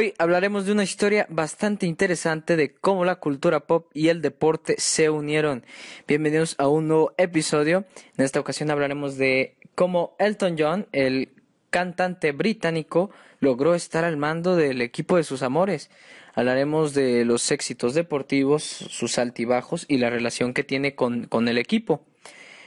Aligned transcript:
Hoy 0.00 0.14
hablaremos 0.16 0.64
de 0.64 0.72
una 0.72 0.82
historia 0.82 1.26
bastante 1.28 1.84
interesante 1.84 2.56
de 2.56 2.72
cómo 2.72 3.04
la 3.04 3.16
cultura 3.16 3.66
pop 3.66 3.90
y 3.92 4.08
el 4.08 4.22
deporte 4.22 4.76
se 4.78 5.10
unieron. 5.10 5.62
Bienvenidos 6.08 6.54
a 6.56 6.68
un 6.68 6.88
nuevo 6.88 7.12
episodio. 7.18 7.84
En 8.16 8.24
esta 8.24 8.40
ocasión 8.40 8.70
hablaremos 8.70 9.18
de 9.18 9.58
cómo 9.74 10.16
Elton 10.18 10.56
John, 10.58 10.86
el 10.92 11.28
cantante 11.68 12.32
británico, 12.32 13.10
logró 13.40 13.74
estar 13.74 14.06
al 14.06 14.16
mando 14.16 14.56
del 14.56 14.80
equipo 14.80 15.18
de 15.18 15.22
sus 15.22 15.42
amores. 15.42 15.90
Hablaremos 16.32 16.94
de 16.94 17.26
los 17.26 17.50
éxitos 17.50 17.92
deportivos, 17.92 18.62
sus 18.62 19.18
altibajos 19.18 19.84
y 19.86 19.98
la 19.98 20.08
relación 20.08 20.54
que 20.54 20.64
tiene 20.64 20.94
con, 20.94 21.26
con 21.26 21.46
el 21.46 21.58
equipo. 21.58 22.06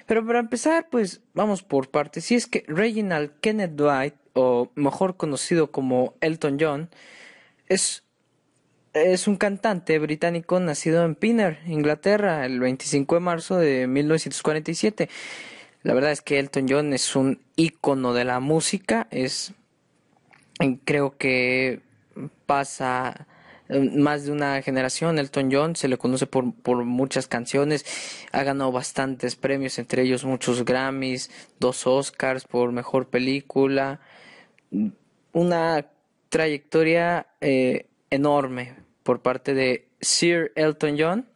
Pero 0.06 0.24
para 0.24 0.38
empezar, 0.38 0.88
pues 0.92 1.22
vamos 1.34 1.64
por 1.64 1.90
partes. 1.90 2.26
Si 2.26 2.36
es 2.36 2.46
que 2.46 2.64
Reginald 2.68 3.32
Kenneth 3.42 3.72
Dwight, 3.72 4.14
o 4.34 4.72
mejor 4.76 5.18
conocido 5.18 5.72
como 5.72 6.16
Elton 6.22 6.58
John, 6.60 6.90
es, 7.74 8.04
es 8.94 9.28
un 9.28 9.38
cantante 9.38 10.00
británico 10.00 10.60
nacido 10.60 11.04
en 11.04 11.16
Pinner, 11.16 11.60
Inglaterra, 11.66 12.46
el 12.46 12.60
25 12.60 13.16
de 13.16 13.22
marzo 13.22 13.58
de 13.58 13.88
1947. 13.88 15.10
La 15.84 15.94
verdad 15.94 16.12
es 16.12 16.22
que 16.22 16.40
Elton 16.40 16.68
John 16.70 16.94
es 16.94 17.16
un 17.16 17.42
ícono 17.56 18.14
de 18.14 18.24
la 18.24 18.40
música, 18.40 19.08
es 19.12 19.54
creo 20.86 21.18
que 21.18 21.82
pasa 22.46 23.28
más 23.70 24.26
de 24.26 24.32
una 24.32 24.62
generación. 24.62 25.20
Elton 25.20 25.50
John 25.52 25.76
se 25.76 25.88
le 25.88 25.98
conoce 25.98 26.28
por, 26.28 26.54
por 26.54 26.86
muchas 26.86 27.28
canciones, 27.28 27.86
ha 28.32 28.44
ganado 28.44 28.72
bastantes 28.72 29.36
premios, 29.36 29.80
entre 29.80 30.04
ellos 30.04 30.24
muchos 30.24 30.64
Grammys, 30.64 31.30
dos 31.60 31.86
Oscars 31.88 32.46
por 32.46 32.72
mejor 32.72 33.10
película, 33.10 34.00
una 35.34 35.86
trayectoria 36.34 37.28
eh, 37.42 37.86
enorme 38.10 38.74
por 39.04 39.22
parte 39.22 39.54
de 39.54 39.88
Sir 40.02 40.52
Elton 40.56 40.96
John, 40.98 41.30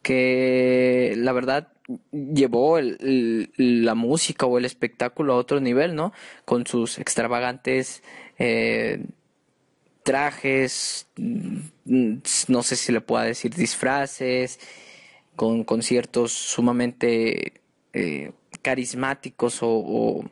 que 0.00 1.12
la 1.18 1.32
verdad 1.32 1.68
llevó 2.10 2.78
la 2.80 3.94
música 3.94 4.46
o 4.46 4.56
el 4.56 4.64
espectáculo 4.64 5.34
a 5.34 5.36
otro 5.36 5.60
nivel, 5.60 5.94
¿no? 5.94 6.14
Con 6.46 6.66
sus 6.66 6.98
extravagantes 6.98 8.02
eh, 8.38 9.04
trajes, 10.04 11.08
mm, 11.18 12.20
no 12.48 12.62
sé 12.62 12.76
si 12.76 12.92
le 12.92 13.02
pueda 13.02 13.24
decir 13.24 13.54
disfraces, 13.54 14.58
con 15.34 15.64
conciertos 15.64 16.32
sumamente 16.32 17.60
eh, 17.92 18.32
carismáticos 18.62 19.62
o, 19.62 19.68
o, 19.68 20.24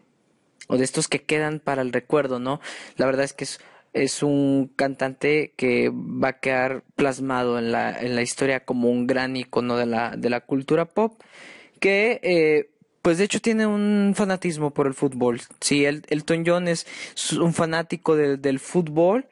de 0.68 0.84
estos 0.84 1.08
que 1.08 1.22
quedan 1.22 1.60
para 1.60 1.82
el 1.82 1.92
recuerdo, 1.92 2.38
¿no? 2.38 2.60
La 2.96 3.06
verdad 3.06 3.24
es 3.24 3.32
que 3.32 3.46
es, 3.92 4.22
un 4.22 4.72
cantante 4.74 5.52
que 5.56 5.90
va 5.92 6.28
a 6.28 6.40
quedar 6.40 6.82
plasmado 6.96 7.58
en 7.58 7.70
la, 7.70 7.98
en 7.98 8.16
la 8.16 8.22
historia 8.22 8.64
como 8.64 8.90
un 8.90 9.06
gran 9.06 9.36
icono 9.36 9.76
de 9.76 9.86
la, 9.86 10.16
de 10.16 10.30
la 10.30 10.40
cultura 10.40 10.86
pop, 10.86 11.20
que 11.80 12.20
eh, 12.22 12.70
pues 13.02 13.18
de 13.18 13.24
hecho 13.24 13.40
tiene 13.40 13.66
un 13.66 14.14
fanatismo 14.16 14.72
por 14.72 14.86
el 14.86 14.94
fútbol. 14.94 15.42
Sí, 15.60 15.84
el, 15.84 16.04
Elton 16.08 16.44
John 16.46 16.68
es 16.68 16.86
un 17.38 17.52
fanático 17.52 18.16
del 18.16 18.58
fútbol 18.58 19.26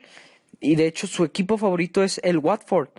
y 0.60 0.76
de 0.76 0.86
hecho 0.86 1.06
su 1.06 1.24
equipo 1.24 1.56
favorito 1.56 2.02
es 2.04 2.20
el 2.22 2.36
Watford. 2.36 2.90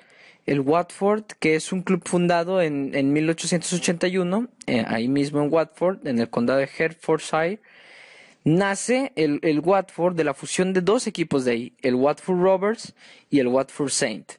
El 0.48 0.61
Watford, 0.61 1.26
que 1.39 1.56
es 1.56 1.72
un 1.72 1.84
club 1.84 2.02
fundado 2.06 2.59
en, 2.59 2.95
en 2.95 3.14
1881, 3.14 4.50
eh, 4.66 4.84
ahí 4.88 5.08
mismo 5.08 5.42
en 5.44 5.54
Watford, 5.54 6.06
en 6.08 6.17
el 6.17 6.30
condado 6.30 6.59
de 6.59 6.67
Hertfordshire, 6.76 7.61
nace 8.44 9.11
el, 9.16 9.39
el, 9.44 9.59
Watford 9.59 10.16
de 10.16 10.23
la 10.23 10.33
fusión 10.33 10.73
de 10.73 10.81
dos 10.81 11.08
equipos 11.08 11.45
de 11.45 11.52
ahí, 11.52 11.73
el 11.81 11.95
Watford 11.95 12.41
Rovers 12.41 12.94
y 13.30 13.39
el 13.39 13.47
Watford 13.47 13.89
Saint. 13.89 14.33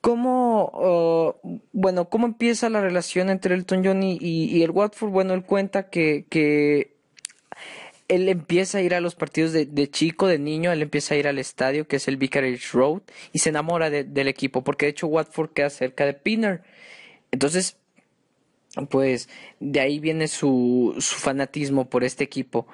¿Cómo, 0.00 1.38
uh, 1.44 1.60
bueno, 1.72 2.08
cómo 2.08 2.26
empieza 2.26 2.68
la 2.68 2.80
relación 2.80 3.30
entre 3.30 3.54
Elton 3.54 3.84
John 3.84 4.02
y, 4.02 4.62
el 4.62 4.70
Watford? 4.72 5.10
Bueno, 5.10 5.32
él 5.32 5.44
cuenta 5.44 5.90
que, 5.90 6.26
que 6.28 6.96
él 8.08 8.28
empieza 8.28 8.78
a 8.78 8.82
ir 8.82 8.94
a 8.94 9.00
los 9.00 9.14
partidos 9.14 9.52
de, 9.52 9.90
chico, 9.90 10.26
de 10.26 10.40
niño, 10.40 10.72
él 10.72 10.82
empieza 10.82 11.14
a 11.14 11.18
ir 11.18 11.28
al 11.28 11.38
estadio, 11.38 11.86
que 11.86 11.96
es 11.96 12.08
el 12.08 12.16
Vicarage 12.16 12.68
Road, 12.72 13.02
y 13.32 13.38
se 13.38 13.50
enamora 13.50 13.90
del 13.90 14.28
equipo, 14.28 14.64
porque 14.64 14.86
de 14.86 14.90
hecho 14.90 15.06
Watford 15.06 15.52
queda 15.52 15.70
cerca 15.70 16.04
de 16.04 16.14
Pinner. 16.14 16.62
Entonces, 17.30 17.76
pues 18.90 19.28
de 19.60 19.80
ahí 19.80 20.00
viene 20.00 20.26
su, 20.26 20.96
su 20.98 21.14
fanatismo 21.14 21.88
por 21.88 22.04
este 22.04 22.24
equipo. 22.24 22.66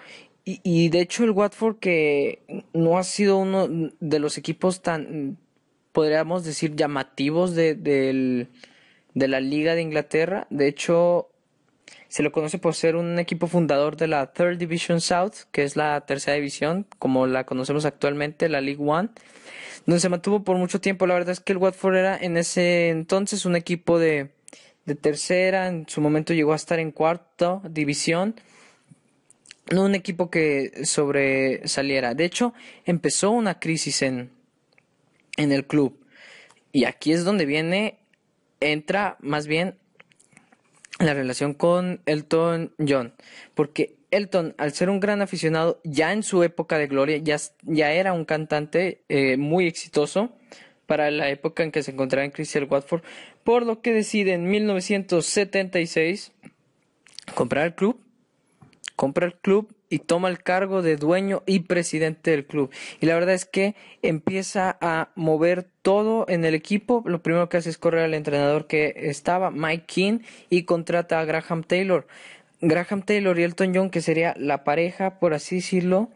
Y, 0.51 0.89
de 0.89 1.01
hecho 1.03 1.25
el 1.25 1.33
Watford 1.33 1.77
que 1.77 2.41
no 2.73 2.97
ha 2.97 3.03
sido 3.05 3.37
uno 3.37 3.69
de 4.01 4.19
los 4.19 4.39
equipos 4.39 4.81
tan, 4.81 5.37
podríamos 5.93 6.43
decir, 6.43 6.75
llamativos 6.75 7.55
de, 7.55 7.75
de 7.75 9.29
la 9.29 9.41
Liga 9.41 9.75
de 9.75 9.83
Inglaterra. 9.83 10.47
De 10.49 10.67
hecho, 10.67 11.29
se 12.09 12.23
lo 12.23 12.33
conoce 12.33 12.59
por 12.59 12.75
ser 12.75 12.97
un 12.97 13.19
equipo 13.19 13.47
fundador 13.47 13.99
de 13.99 14.07
la 14.09 14.33
Third 14.33 14.57
Division 14.57 15.03
South, 15.03 15.35
que 15.53 15.65
es 15.65 15.77
la 15.77 16.01
tercera 16.07 16.37
división, 16.37 16.87
como 16.99 17.27
la 17.27 17.45
conocemos 17.45 17.85
actualmente, 17.85 18.49
la 18.49 18.63
League 18.63 18.83
One, 18.83 19.11
donde 19.85 20.01
se 20.01 20.09
mantuvo 20.09 20.45
por 20.45 20.57
mucho 20.57 20.81
tiempo. 20.81 21.07
La 21.07 21.13
verdad 21.13 21.33
es 21.33 21.41
que 21.41 21.53
el 21.53 21.59
Watford 21.59 21.97
era 21.97 22.17
en 22.17 22.39
ese 22.39 22.89
entonces 22.89 23.45
un 23.45 23.55
equipo 23.55 23.99
de, 23.99 24.31
de 24.87 24.95
tercera, 24.95 25.69
en 25.69 25.87
su 25.89 26.01
momento 26.01 26.33
llegó 26.33 26.55
a 26.55 26.57
estar 26.57 26.79
en 26.79 26.91
cuarta 26.91 27.61
división. 27.69 28.35
No 29.71 29.85
un 29.85 29.95
equipo 29.95 30.31
que 30.31 30.85
sobresaliera. 30.85 32.15
De 32.15 32.25
hecho, 32.25 32.55
empezó 32.85 33.31
una 33.31 33.59
crisis 33.59 34.03
en, 34.03 34.31
en 35.37 35.53
el 35.53 35.67
club. 35.67 35.99
Y 36.73 36.85
aquí 36.85 37.13
es 37.13 37.25
donde 37.25 37.47
viene, 37.47 37.99
entra 38.61 39.17
más 39.21 39.47
bien 39.47 39.77
la 40.99 41.15
relación 41.15 41.55
con 41.55 42.01
Elton 42.07 42.75
John, 42.87 43.15
porque 43.55 43.97
Elton, 44.11 44.55
al 44.59 44.73
ser 44.73 44.91
un 44.91 45.01
gran 45.01 45.23
aficionado, 45.23 45.81
ya 45.85 46.13
en 46.13 46.23
su 46.23 46.43
época 46.43 46.79
de 46.79 46.87
gloria, 46.87 47.19
ya, 47.19 47.37
ya 47.63 47.93
era 47.93 48.13
un 48.13 48.25
cantante 48.25 49.03
eh, 49.09 49.37
muy 49.37 49.67
exitoso 49.67 50.33
para 50.87 51.11
la 51.11 51.29
época 51.29 51.63
en 51.63 51.71
que 51.71 51.83
se 51.83 51.91
encontraba 51.91 52.25
en 52.25 52.31
Crystal 52.31 52.65
Watford, 52.65 53.03
por 53.45 53.67
lo 53.67 53.83
que 53.83 53.93
decide 53.93 54.33
en 54.33 54.49
1976 54.49 56.33
comprar 57.35 57.67
el 57.67 57.75
club, 57.75 58.01
compra 58.99 59.27
el 59.27 59.35
club 59.35 59.73
y 59.91 60.01
toma 60.01 60.29
el 60.29 60.43
cargo 60.43 60.83
de 60.83 60.97
dueño 60.97 61.45
y 61.47 61.61
presidente 61.61 62.33
del 62.33 62.45
club. 62.45 62.71
Y 63.01 63.07
la 63.07 63.15
verdad 63.15 63.33
es 63.33 63.45
que 63.45 63.77
empieza 64.03 64.77
a 64.81 65.13
mover 65.15 65.69
todo 65.83 66.27
en 66.29 66.45
el 66.45 66.57
equipo. 66.57 67.05
Lo 67.07 67.23
primero 67.23 67.49
que 67.49 67.59
hace 67.59 67.71
es 67.71 67.79
correr 67.79 68.03
al 68.03 68.13
entrenador 68.13 68.67
que 68.67 68.93
estaba, 68.97 69.53
Mike 69.53 69.85
King, 69.87 70.19
y 70.51 70.65
contrata 70.65 71.21
a 71.21 71.25
Graham 71.25 71.63
Taylor. 71.63 72.09
Graham 72.61 73.03
Taylor 73.03 73.39
y 73.39 73.45
Elton 73.45 73.73
John, 73.73 73.91
que 73.91 74.01
sería 74.01 74.35
la 74.37 74.65
pareja, 74.65 75.21
por 75.21 75.33
así 75.33 75.57
decirlo, 75.57 76.11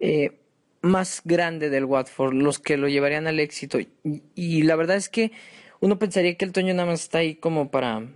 eh, 0.00 0.38
más 0.80 1.20
grande 1.26 1.68
del 1.68 1.84
Watford, 1.84 2.32
los 2.32 2.58
que 2.58 2.78
lo 2.78 2.88
llevarían 2.88 3.26
al 3.26 3.40
éxito. 3.40 3.78
Y, 4.34 4.62
la 4.62 4.74
verdad 4.74 4.96
es 4.96 5.10
que 5.10 5.32
uno 5.80 5.98
pensaría 5.98 6.34
que 6.38 6.46
Elton 6.46 6.64
John 6.66 6.76
nada 6.76 6.88
más 6.88 7.02
está 7.02 7.18
ahí 7.18 7.34
como 7.34 7.70
para, 7.70 8.08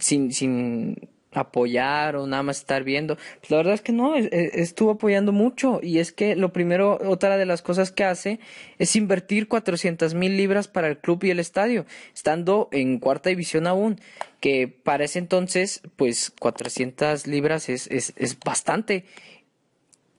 sin, 0.00 0.32
sin 0.32 1.09
apoyar 1.32 2.16
o 2.16 2.26
nada 2.26 2.42
más 2.42 2.58
estar 2.58 2.82
viendo. 2.84 3.16
Pues 3.16 3.50
la 3.50 3.58
verdad 3.58 3.74
es 3.74 3.82
que 3.82 3.92
no, 3.92 4.14
estuvo 4.16 4.90
apoyando 4.90 5.32
mucho 5.32 5.80
y 5.82 5.98
es 5.98 6.12
que 6.12 6.36
lo 6.36 6.52
primero, 6.52 6.98
otra 7.04 7.36
de 7.36 7.46
las 7.46 7.62
cosas 7.62 7.92
que 7.92 8.04
hace 8.04 8.40
es 8.78 8.96
invertir 8.96 9.48
400 9.48 10.14
mil 10.14 10.36
libras 10.36 10.68
para 10.68 10.88
el 10.88 10.98
club 10.98 11.24
y 11.24 11.30
el 11.30 11.38
estadio, 11.38 11.86
estando 12.14 12.68
en 12.72 12.98
cuarta 12.98 13.30
división 13.30 13.66
aún, 13.66 14.00
que 14.40 14.68
para 14.68 15.04
ese 15.04 15.18
entonces, 15.18 15.82
pues 15.96 16.32
400 16.38 17.26
libras 17.26 17.68
es, 17.68 17.86
es, 17.88 18.12
es 18.16 18.38
bastante 18.38 19.04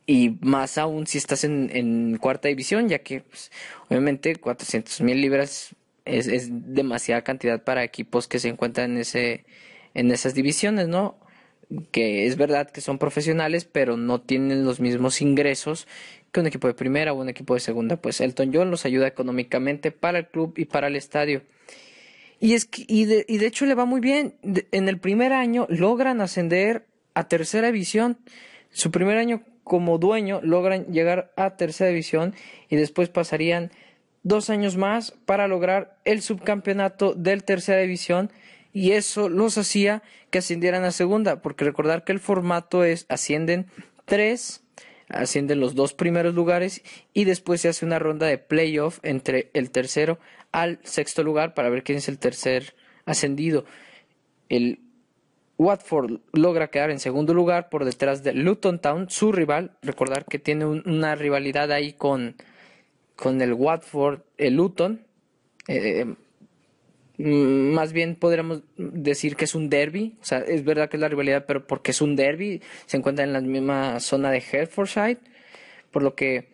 y 0.06 0.38
más 0.42 0.78
aún 0.78 1.08
si 1.08 1.18
estás 1.18 1.44
en, 1.44 1.70
en 1.74 2.18
cuarta 2.18 2.48
división, 2.48 2.90
ya 2.90 3.00
que 3.00 3.22
pues, 3.22 3.52
obviamente 3.90 4.36
400 4.36 5.02
mil 5.02 5.22
libras 5.22 5.76
es, 6.06 6.28
es 6.28 6.50
demasiada 6.52 7.24
cantidad 7.24 7.64
para 7.64 7.84
equipos 7.84 8.28
que 8.28 8.40
se 8.40 8.50
encuentran 8.50 8.92
en 8.92 8.98
ese 8.98 9.46
en 9.94 10.12
esas 10.12 10.34
divisiones, 10.34 10.88
¿no? 10.88 11.18
Que 11.92 12.28
es 12.28 12.36
verdad 12.36 12.70
que 12.70 12.82
son 12.82 12.98
profesionales, 12.98 13.66
pero 13.66 13.98
no 13.98 14.22
tienen 14.22 14.66
los 14.66 14.80
mismos 14.80 15.22
ingresos 15.22 15.88
que 16.32 16.40
un 16.40 16.48
equipo 16.48 16.68
de 16.68 16.74
primera 16.74 17.14
o 17.14 17.22
un 17.22 17.30
equipo 17.30 17.54
de 17.54 17.60
segunda. 17.60 17.98
Pues 17.98 18.22
Elton 18.22 18.52
John 18.54 18.72
los 18.72 18.86
ayuda 18.86 19.08
económicamente 19.08 19.92
para 19.92 20.20
el 20.20 20.28
club 20.28 20.54
y 20.58 20.66
para 20.66 20.88
el 20.88 20.96
estadio. 20.96 21.44
Y, 22.40 22.54
es 22.54 22.68
y, 22.76 23.06
de, 23.06 23.26
y 23.28 23.38
de 23.38 23.46
hecho 23.46 23.66
le 23.66 23.76
va 23.76 23.86
muy 23.86 24.02
bien. 24.02 24.36
en 24.44 24.90
el 24.90 24.98
primer 24.98 25.34
año 25.34 25.68
logran 25.70 26.22
ascender 26.22 26.86
a 27.14 27.28
tercera 27.28 27.68
división. 27.68 28.18
Su 28.72 28.92
primer 28.92 29.18
año 29.18 29.44
como 29.64 29.98
dueño 29.98 30.40
logran 30.42 30.86
llegar 30.88 31.32
a 31.36 31.56
tercera 31.56 31.90
división 31.90 32.34
y 32.70 32.78
después 32.78 33.10
pasarían 33.10 33.72
dos 34.24 34.50
años 34.50 34.78
más 34.78 35.12
para 35.26 35.48
lograr 35.48 35.98
el 36.06 36.22
subcampeonato 36.22 37.14
del 37.14 37.44
tercera 37.44 37.82
división 37.82 38.32
y 38.74 38.92
eso 38.92 39.30
los 39.30 39.58
hacía 39.58 40.04
que 40.30 40.40
ascendieran 40.40 40.84
a 40.84 40.92
segunda, 40.92 41.42
porque 41.42 41.66
recordar 41.66 42.04
que 42.04 42.12
el 42.12 42.20
formato 42.20 42.84
es 42.84 43.06
ascienden 43.10 43.68
tres, 44.06 44.64
ascienden 45.10 45.60
los 45.60 45.76
dos 45.76 45.94
primeros 45.94 46.34
lugares 46.34 46.82
y 47.14 47.26
después 47.26 47.62
se 47.62 47.70
hace 47.70 47.86
una 47.86 48.00
ronda 48.00 48.28
de 48.28 48.38
playoff 48.38 49.00
entre 49.04 49.50
el 49.54 49.72
tercero 49.72 50.20
al 50.52 50.80
sexto 50.84 51.24
lugar 51.24 51.54
para 51.54 51.70
ver 51.70 51.84
quién 51.84 51.98
es 51.98 52.08
el 52.08 52.20
tercer 52.20 52.76
ascendido. 53.06 53.66
El 54.50 54.80
Watford 55.58 56.20
logra 56.34 56.70
quedar 56.70 56.90
en 56.90 57.00
segundo 57.00 57.34
lugar 57.34 57.70
por 57.70 57.86
detrás 57.86 58.24
de 58.24 58.34
Luton 58.34 58.80
Town, 58.80 59.10
su 59.10 59.32
rival. 59.32 59.78
Recordar 59.82 60.26
que 60.26 60.40
tiene 60.40 60.66
una 60.66 61.16
rivalidad 61.16 61.72
ahí 61.72 61.94
con, 61.94 62.36
con 63.16 63.42
el 63.42 63.54
Watford, 63.54 64.22
el 64.38 64.56
Luton. 64.56 65.06
Eh, 65.68 66.16
más 67.22 67.94
bien 67.94 68.16
podríamos 68.16 68.64
decir 68.78 69.36
que 69.36 69.46
es 69.46 69.56
un 69.56 69.70
derby, 69.70 70.18
o 70.22 70.26
sea, 70.26 70.40
es 70.40 70.64
verdad 70.64 70.90
que 70.90 70.98
es 70.98 71.02
la 71.02 71.10
rivalidad, 71.10 71.46
pero 71.46 71.68
porque 71.68 71.92
es 71.92 72.02
un 72.02 72.16
derby, 72.16 72.62
se 72.86 72.98
encuentra 72.98 73.24
en 73.24 73.34
la 73.34 73.42
misma 73.42 74.00
zona 74.00 74.32
de 74.32 74.40
Hertfordshire, 74.40 75.20
por 75.92 76.04
lo 76.04 76.16
que 76.16 76.50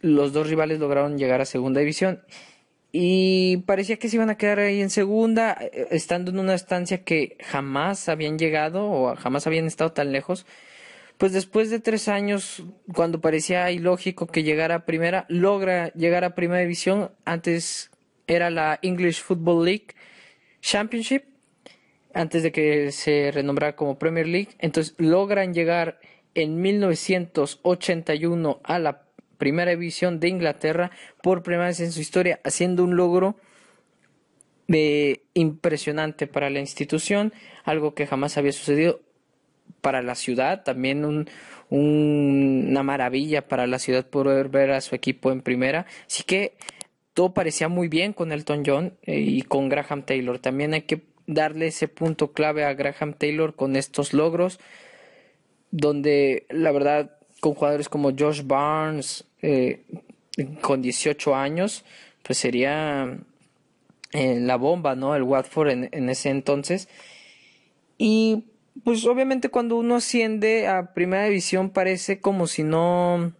los 0.00 0.32
dos 0.32 0.48
rivales 0.48 0.78
lograron 0.80 1.18
llegar 1.18 1.40
a 1.40 1.44
segunda 1.44 1.80
división 1.80 2.20
y 2.92 3.56
parecía 3.58 3.96
que 3.96 4.10
se 4.10 4.16
iban 4.16 4.28
a 4.28 4.36
quedar 4.36 4.58
ahí 4.58 4.82
en 4.82 4.90
segunda, 4.90 5.56
eh, 5.60 5.88
estando 5.90 6.30
en 6.30 6.38
una 6.38 6.54
estancia 6.54 7.04
que 7.04 7.38
jamás 7.40 8.08
habían 8.10 8.38
llegado 8.38 8.84
o 8.90 9.16
jamás 9.16 9.46
habían 9.46 9.66
estado 9.66 9.92
tan 9.92 10.12
lejos. 10.12 10.46
Pues 11.16 11.32
después 11.32 11.70
de 11.70 11.80
tres 11.80 12.08
años, 12.08 12.64
cuando 12.94 13.20
parecía 13.20 13.70
ilógico 13.70 14.26
que 14.26 14.42
llegara 14.42 14.74
a 14.74 14.84
primera, 14.84 15.24
logra 15.28 15.92
llegar 15.94 16.24
a 16.24 16.34
primera 16.34 16.60
división. 16.60 17.10
Antes 17.24 17.90
era 18.26 18.50
la 18.50 18.78
English 18.82 19.22
Football 19.22 19.64
League 19.64 19.86
Championship 20.62 21.24
antes 22.14 22.42
de 22.42 22.52
que 22.52 22.92
se 22.92 23.30
renombrara 23.32 23.76
como 23.76 23.98
Premier 23.98 24.26
League. 24.26 24.50
Entonces 24.58 24.94
logran 24.98 25.52
llegar 25.52 26.00
en 26.34 26.62
1981 26.62 28.60
a 28.64 28.78
la 28.78 29.02
primera 29.38 29.72
división 29.72 30.20
de 30.20 30.28
Inglaterra 30.28 30.90
por 31.22 31.42
primera 31.42 31.66
vez 31.66 31.80
en 31.80 31.92
su 31.92 32.00
historia, 32.00 32.40
haciendo 32.44 32.84
un 32.84 32.96
logro 32.96 33.36
de 34.68 35.24
impresionante 35.34 36.26
para 36.26 36.48
la 36.48 36.60
institución, 36.60 37.32
algo 37.64 37.94
que 37.94 38.06
jamás 38.06 38.38
había 38.38 38.52
sucedido 38.52 39.00
para 39.80 40.00
la 40.00 40.14
ciudad, 40.14 40.62
también 40.62 41.04
un, 41.04 41.28
una 41.70 42.82
maravilla 42.82 43.48
para 43.48 43.66
la 43.66 43.78
ciudad 43.78 44.06
poder 44.06 44.48
ver 44.48 44.70
a 44.70 44.80
su 44.80 44.94
equipo 44.94 45.32
en 45.32 45.42
primera. 45.42 45.86
Así 46.06 46.22
que 46.22 46.56
todo 47.14 47.34
parecía 47.34 47.68
muy 47.68 47.88
bien 47.88 48.12
con 48.12 48.32
Elton 48.32 48.62
John 48.64 48.94
eh, 49.02 49.20
y 49.20 49.42
con 49.42 49.68
Graham 49.68 50.04
Taylor. 50.04 50.38
También 50.38 50.74
hay 50.74 50.82
que 50.82 51.02
darle 51.26 51.68
ese 51.68 51.88
punto 51.88 52.32
clave 52.32 52.64
a 52.64 52.74
Graham 52.74 53.14
Taylor 53.14 53.54
con 53.54 53.76
estos 53.76 54.12
logros, 54.12 54.60
donde 55.70 56.46
la 56.50 56.72
verdad 56.72 57.18
con 57.40 57.54
jugadores 57.54 57.88
como 57.88 58.12
Josh 58.16 58.42
Barnes 58.44 59.24
eh, 59.42 59.84
con 60.60 60.80
18 60.80 61.34
años, 61.34 61.84
pues 62.22 62.38
sería 62.38 63.18
eh, 64.12 64.38
la 64.40 64.56
bomba, 64.56 64.94
¿no? 64.94 65.14
El 65.14 65.22
Watford 65.22 65.70
en, 65.70 65.88
en 65.92 66.08
ese 66.08 66.30
entonces. 66.30 66.88
Y 67.98 68.44
pues 68.84 69.04
obviamente 69.06 69.50
cuando 69.50 69.76
uno 69.76 69.96
asciende 69.96 70.66
a 70.66 70.94
primera 70.94 71.24
división 71.24 71.70
parece 71.70 72.20
como 72.20 72.46
si 72.46 72.62
no 72.62 73.32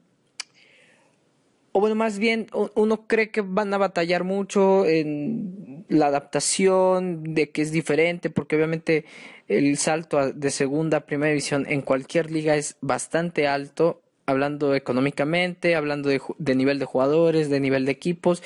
o 1.72 1.80
bueno, 1.80 1.94
más 1.94 2.18
bien 2.18 2.48
uno 2.74 3.06
cree 3.06 3.30
que 3.30 3.40
van 3.40 3.72
a 3.72 3.78
batallar 3.78 4.24
mucho 4.24 4.84
en 4.84 5.86
la 5.88 6.06
adaptación, 6.06 7.34
de 7.34 7.50
que 7.50 7.62
es 7.62 7.72
diferente, 7.72 8.28
porque 8.28 8.56
obviamente 8.56 9.06
el 9.48 9.78
salto 9.78 10.32
de 10.32 10.50
segunda 10.50 10.98
a 10.98 11.06
primera 11.06 11.30
división 11.30 11.66
en 11.68 11.80
cualquier 11.80 12.30
liga 12.30 12.56
es 12.56 12.76
bastante 12.82 13.46
alto, 13.46 14.02
hablando 14.26 14.74
económicamente, 14.74 15.74
hablando 15.74 16.10
de, 16.10 16.54
nivel 16.54 16.78
de 16.78 16.84
jugadores, 16.84 17.48
de 17.48 17.60
nivel 17.60 17.86
de 17.86 17.92
equipos. 17.92 18.42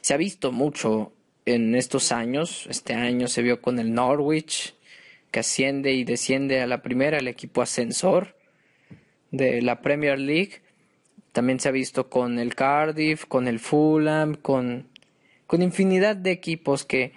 Se 0.00 0.14
ha 0.14 0.16
visto 0.16 0.50
mucho 0.50 1.12
en 1.44 1.74
estos 1.74 2.12
años, 2.12 2.66
este 2.70 2.94
año 2.94 3.28
se 3.28 3.42
vio 3.42 3.60
con 3.60 3.78
el 3.78 3.92
Norwich, 3.92 4.74
que 5.30 5.40
asciende 5.40 5.92
y 5.92 6.04
desciende 6.04 6.60
a 6.60 6.66
la 6.66 6.82
primera, 6.82 7.18
el 7.18 7.28
equipo 7.28 7.60
ascensor 7.60 8.36
de 9.30 9.60
la 9.60 9.80
Premier 9.82 10.18
League 10.18 10.62
también 11.32 11.60
se 11.60 11.68
ha 11.68 11.72
visto 11.72 12.08
con 12.08 12.38
el 12.38 12.54
Cardiff, 12.54 13.24
con 13.26 13.48
el 13.48 13.60
Fulham, 13.60 14.34
con, 14.34 14.88
con 15.46 15.62
infinidad 15.62 16.16
de 16.16 16.30
equipos 16.30 16.84
que, 16.84 17.12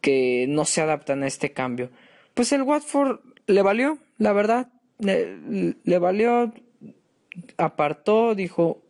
que 0.00 0.46
no 0.48 0.64
se 0.64 0.80
adaptan 0.80 1.22
a 1.22 1.26
este 1.26 1.52
cambio. 1.52 1.90
Pues 2.34 2.52
el 2.52 2.62
Watford 2.62 3.20
le 3.46 3.62
valió, 3.62 3.98
la 4.18 4.32
verdad, 4.32 4.68
le, 4.98 5.74
le 5.82 5.98
valió, 5.98 6.52
apartó, 7.56 8.34
dijo, 8.34 8.80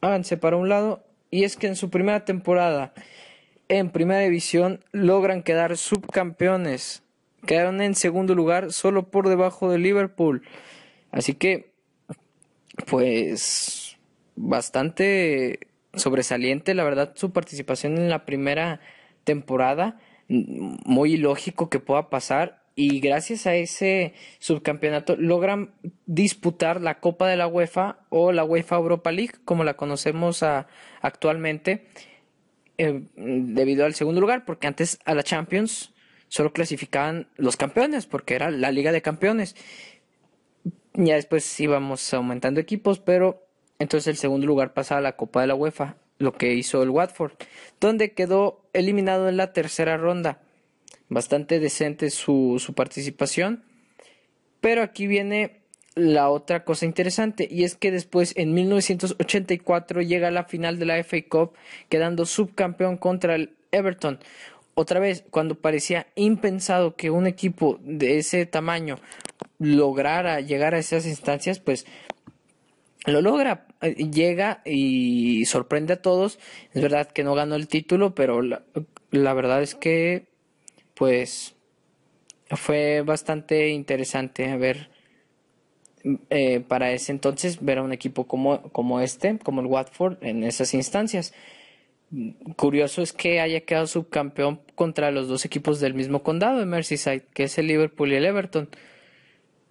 háganse 0.00 0.36
para 0.36 0.56
un 0.56 0.68
lado, 0.68 1.04
y 1.30 1.44
es 1.44 1.56
que 1.56 1.66
en 1.66 1.76
su 1.76 1.90
primera 1.90 2.24
temporada 2.24 2.92
en 3.68 3.90
primera 3.90 4.20
división 4.20 4.80
logran 4.92 5.42
quedar 5.42 5.76
subcampeones. 5.76 7.02
Quedaron 7.46 7.80
en 7.80 7.94
segundo 7.94 8.34
lugar 8.34 8.72
solo 8.72 9.10
por 9.10 9.28
debajo 9.28 9.70
de 9.70 9.78
Liverpool. 9.78 10.42
Así 11.10 11.34
que 11.34 11.70
pues 12.86 13.96
bastante 14.36 15.60
sobresaliente, 15.94 16.74
la 16.74 16.84
verdad, 16.84 17.12
su 17.14 17.32
participación 17.32 17.96
en 17.96 18.08
la 18.08 18.24
primera 18.24 18.80
temporada, 19.24 19.98
muy 20.28 21.14
ilógico 21.14 21.70
que 21.70 21.80
pueda 21.80 22.10
pasar 22.10 22.62
y 22.74 23.00
gracias 23.00 23.46
a 23.46 23.56
ese 23.56 24.14
subcampeonato 24.38 25.16
logran 25.16 25.74
disputar 26.06 26.80
la 26.80 27.00
Copa 27.00 27.26
de 27.26 27.36
la 27.36 27.48
UEFA 27.48 27.98
o 28.08 28.30
la 28.30 28.44
UEFA 28.44 28.76
Europa 28.76 29.10
League, 29.10 29.34
como 29.44 29.64
la 29.64 29.74
conocemos 29.74 30.44
actualmente, 31.00 31.88
eh, 32.76 33.02
debido 33.16 33.84
al 33.84 33.94
segundo 33.94 34.20
lugar, 34.20 34.44
porque 34.44 34.68
antes 34.68 35.00
a 35.04 35.14
la 35.14 35.24
Champions 35.24 35.92
solo 36.28 36.52
clasificaban 36.52 37.26
los 37.36 37.56
campeones, 37.56 38.06
porque 38.06 38.34
era 38.34 38.50
la 38.52 38.70
Liga 38.70 38.92
de 38.92 39.02
Campeones. 39.02 39.56
Ya 40.94 41.14
después 41.14 41.58
íbamos 41.60 42.12
aumentando 42.14 42.60
equipos, 42.60 42.98
pero 42.98 43.46
entonces 43.78 44.08
el 44.08 44.16
segundo 44.16 44.46
lugar 44.46 44.74
pasaba 44.74 44.98
a 44.98 45.02
la 45.02 45.16
Copa 45.16 45.40
de 45.40 45.46
la 45.46 45.54
UEFA, 45.54 45.96
lo 46.18 46.32
que 46.32 46.54
hizo 46.54 46.82
el 46.82 46.90
Watford, 46.90 47.32
donde 47.80 48.12
quedó 48.12 48.64
eliminado 48.72 49.28
en 49.28 49.36
la 49.36 49.52
tercera 49.52 49.96
ronda. 49.96 50.40
Bastante 51.08 51.60
decente 51.60 52.10
su, 52.10 52.56
su 52.58 52.74
participación. 52.74 53.64
Pero 54.60 54.82
aquí 54.82 55.06
viene 55.06 55.62
la 55.94 56.28
otra 56.30 56.64
cosa 56.64 56.86
interesante 56.86 57.48
y 57.50 57.64
es 57.64 57.76
que 57.76 57.90
después 57.90 58.32
en 58.36 58.54
1984 58.54 60.02
llega 60.02 60.28
a 60.28 60.32
la 60.32 60.44
final 60.44 60.78
de 60.78 60.86
la 60.86 61.02
FA 61.02 61.18
Cup 61.28 61.52
quedando 61.88 62.24
subcampeón 62.26 62.96
contra 62.96 63.34
el 63.34 63.56
Everton. 63.72 64.18
Otra 64.74 65.00
vez, 65.00 65.24
cuando 65.30 65.56
parecía 65.56 66.06
impensado 66.14 66.94
que 66.94 67.10
un 67.10 67.26
equipo 67.26 67.80
de 67.82 68.18
ese 68.18 68.46
tamaño 68.46 69.00
lograra 69.58 70.40
llegar 70.40 70.74
a 70.74 70.78
esas 70.78 71.06
instancias, 71.06 71.58
pues 71.58 71.86
lo 73.06 73.22
logra, 73.22 73.66
eh, 73.80 73.94
llega 73.94 74.62
y 74.64 75.44
sorprende 75.46 75.94
a 75.94 76.02
todos. 76.02 76.38
Es 76.72 76.82
verdad 76.82 77.10
que 77.10 77.24
no 77.24 77.34
ganó 77.34 77.54
el 77.54 77.68
título, 77.68 78.14
pero 78.14 78.42
la, 78.42 79.34
verdad 79.34 79.62
es 79.62 79.74
que, 79.74 80.26
pues, 80.94 81.54
fue 82.50 83.02
bastante 83.02 83.68
interesante 83.70 84.56
ver 84.56 84.90
eh, 86.30 86.60
para 86.60 86.92
ese 86.92 87.12
entonces 87.12 87.62
ver 87.62 87.78
a 87.78 87.82
un 87.82 87.92
equipo 87.92 88.26
como, 88.26 88.62
como 88.72 89.00
este, 89.00 89.38
como 89.38 89.60
el 89.60 89.66
Watford, 89.66 90.18
en 90.22 90.44
esas 90.44 90.74
instancias. 90.74 91.34
Curioso 92.56 93.02
es 93.02 93.12
que 93.12 93.40
haya 93.40 93.60
quedado 93.60 93.86
subcampeón 93.86 94.60
contra 94.74 95.10
los 95.10 95.28
dos 95.28 95.44
equipos 95.44 95.78
del 95.78 95.92
mismo 95.92 96.22
condado 96.22 96.58
de 96.58 96.64
Merseyside, 96.64 97.24
que 97.34 97.44
es 97.44 97.58
el 97.58 97.66
Liverpool 97.66 98.12
y 98.12 98.16
el 98.16 98.24
Everton. 98.24 98.70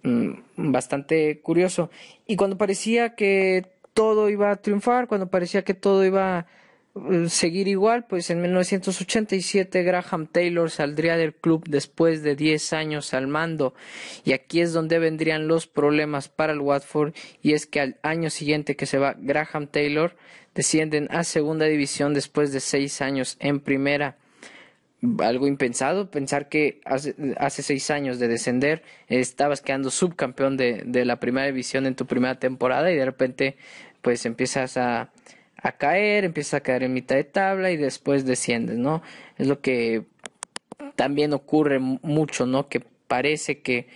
Mm, 0.02 0.32
bastante 0.56 1.40
curioso. 1.40 1.90
Y 2.26 2.36
cuando 2.36 2.56
parecía 2.56 3.14
que 3.14 3.66
todo 3.94 4.30
iba 4.30 4.50
a 4.50 4.56
triunfar, 4.56 5.08
cuando 5.08 5.28
parecía 5.28 5.64
que 5.64 5.74
todo 5.74 6.04
iba 6.04 6.38
a 6.38 6.46
eh, 7.10 7.28
seguir 7.28 7.66
igual, 7.68 8.06
pues 8.06 8.30
en 8.30 8.40
1987 8.40 9.82
Graham 9.82 10.26
Taylor 10.26 10.70
saldría 10.70 11.16
del 11.16 11.34
club 11.34 11.64
después 11.68 12.22
de 12.22 12.36
10 12.36 12.72
años 12.74 13.12
al 13.12 13.26
mando. 13.26 13.74
Y 14.24 14.32
aquí 14.32 14.60
es 14.60 14.72
donde 14.72 14.98
vendrían 14.98 15.48
los 15.48 15.66
problemas 15.66 16.28
para 16.28 16.52
el 16.52 16.60
Watford. 16.60 17.12
Y 17.42 17.54
es 17.54 17.66
que 17.66 17.80
al 17.80 17.96
año 18.02 18.30
siguiente 18.30 18.76
que 18.76 18.86
se 18.86 18.98
va 18.98 19.16
Graham 19.18 19.66
Taylor, 19.66 20.16
descienden 20.54 21.08
a 21.10 21.24
segunda 21.24 21.66
división 21.66 22.14
después 22.14 22.52
de 22.52 22.60
6 22.60 23.00
años 23.02 23.36
en 23.40 23.60
primera 23.60 24.16
algo 25.20 25.46
impensado, 25.46 26.10
pensar 26.10 26.48
que 26.48 26.80
hace, 26.84 27.14
hace 27.38 27.62
seis 27.62 27.90
años 27.90 28.18
de 28.18 28.26
descender 28.28 28.82
estabas 29.08 29.60
quedando 29.60 29.90
subcampeón 29.90 30.56
de, 30.56 30.82
de, 30.84 31.04
la 31.04 31.20
primera 31.20 31.46
división 31.46 31.86
en 31.86 31.94
tu 31.94 32.06
primera 32.06 32.38
temporada 32.38 32.90
y 32.90 32.96
de 32.96 33.04
repente 33.04 33.56
pues 34.02 34.26
empiezas 34.26 34.76
a, 34.76 35.10
a 35.56 35.72
caer, 35.72 36.24
empiezas 36.24 36.54
a 36.54 36.60
caer 36.60 36.82
en 36.84 36.94
mitad 36.94 37.16
de 37.16 37.24
tabla 37.24 37.70
y 37.70 37.76
después 37.76 38.24
desciendes, 38.24 38.76
¿no? 38.76 39.02
Es 39.38 39.46
lo 39.46 39.60
que 39.60 40.04
también 40.96 41.32
ocurre 41.32 41.78
mucho, 41.78 42.46
¿no? 42.46 42.68
Que 42.68 42.80
parece 42.80 43.60
que, 43.60 43.88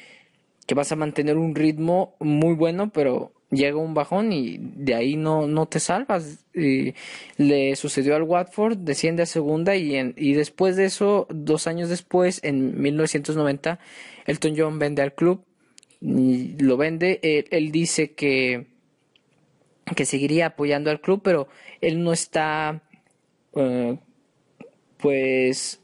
que 0.66 0.75
vas 0.75 0.92
a 0.92 0.97
mantener 0.97 1.37
un 1.37 1.54
ritmo 1.54 2.14
muy 2.21 2.54
bueno, 2.54 2.90
pero 2.90 3.32
llega 3.52 3.76
un 3.76 3.94
bajón 3.94 4.32
y 4.32 4.56
de 4.59 4.94
ahí 4.94 5.16
no, 5.16 5.47
no 5.47 5.66
te 5.66 5.78
salvas. 5.78 6.44
le 6.54 7.76
sucedió 7.76 8.16
al 8.16 8.23
Watford, 8.23 8.78
desciende 8.78 9.23
a 9.23 9.26
segunda 9.26 9.76
y, 9.76 9.94
en, 9.94 10.14
y 10.16 10.32
después 10.32 10.76
de 10.76 10.87
eso, 10.87 11.26
dos 11.30 11.66
años 11.66 11.88
después, 11.88 12.40
en 12.42 12.80
1990, 12.80 13.78
Elton 14.26 14.54
John 14.56 14.78
vende 14.78 15.02
al 15.02 15.14
club, 15.14 15.44
lo 16.00 16.76
vende, 16.76 17.21
él, 17.23 17.71
dice 17.71 18.12
que, 18.12 18.66
que 19.94 20.06
seguiría 20.06 20.47
apoyando 20.47 20.90
al 20.90 21.00
club, 21.00 21.21
pero 21.23 21.47
él 21.80 22.02
no 22.02 22.12
está, 22.12 22.82
eh, 23.54 23.99
pues, 24.97 25.80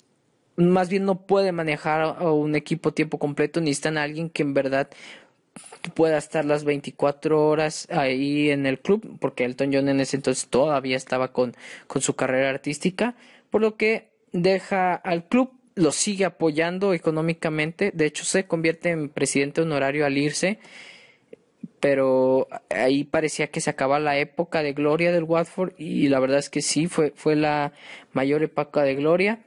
más 0.57 0.89
bien 0.89 1.05
no 1.05 1.27
puede 1.27 1.53
manejar 1.53 2.17
a 2.19 2.33
un 2.33 2.57
equipo 2.57 2.93
tiempo 2.93 3.19
completo, 3.19 3.61
necesitan 3.61 3.99
a 3.99 4.03
alguien 4.03 4.31
que 4.31 4.43
en 4.43 4.55
verdad 4.55 4.89
pueda 5.95 6.19
estar 6.19 6.45
las 6.45 6.65
24 6.65 7.47
horas 7.47 7.87
ahí 7.91 8.51
en 8.51 8.67
el 8.67 8.79
club, 8.79 9.19
porque 9.21 9.45
Elton 9.45 9.71
John 9.73 9.89
en 9.89 10.01
ese 10.01 10.17
entonces 10.17 10.49
todavía 10.49 10.97
estaba 10.97 11.33
con, 11.33 11.55
con 11.87 12.03
su 12.03 12.15
carrera 12.15 12.51
artística, 12.51 13.15
por 13.51 13.61
lo 13.61 13.77
que 13.77 14.09
deja 14.33 14.95
al 14.95 15.27
club, 15.27 15.51
lo 15.75 15.93
sigue 15.93 16.25
apoyando 16.25 16.93
económicamente, 16.93 17.93
de 17.95 18.07
hecho 18.07 18.25
se 18.25 18.47
convierte 18.47 18.91
en 18.91 19.09
presidente 19.09 19.61
honorario 19.61 20.05
al 20.07 20.19
irse, 20.19 20.59
pero 21.81 22.49
ahí 22.71 23.05
parecía 23.05 23.49
que 23.49 23.61
se 23.61 23.71
acaba 23.71 24.01
la 24.01 24.19
época 24.19 24.63
de 24.63 24.73
gloria 24.73 25.13
del 25.13 25.25
Watford 25.25 25.75
y 25.79 26.09
la 26.09 26.19
verdad 26.19 26.39
es 26.39 26.51
que 26.51 26.63
sí, 26.63 26.87
fue, 26.87 27.13
fue 27.15 27.37
la 27.37 27.73
mayor 28.13 28.43
época 28.43 28.83
de 28.83 28.97
gloria 28.97 29.41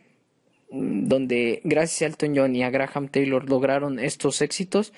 donde 0.71 1.59
gracias 1.65 2.01
a 2.01 2.05
Elton 2.05 2.33
John 2.35 2.55
y 2.55 2.63
a 2.63 2.69
Graham 2.69 3.09
Taylor 3.09 3.47
lograron 3.49 3.99
estos 3.99 4.41
éxitos. 4.41 4.93